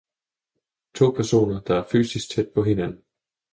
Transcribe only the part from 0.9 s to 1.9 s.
To personer der er